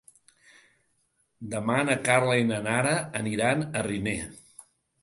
Demà 1.51 1.77
na 1.91 1.99
Carla 2.09 2.39
i 2.45 2.49
na 2.55 2.59
Nara 2.71 2.99
aniran 3.21 3.67
a 3.69 3.87
Riner. 3.91 4.21